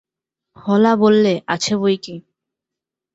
হলা 0.57 0.93
বললে, 0.95 1.33
আছে 1.47 1.73
বৈকি। 1.77 2.15